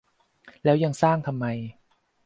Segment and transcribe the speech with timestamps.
[0.63, 1.45] แล้วยังสร้างทำไม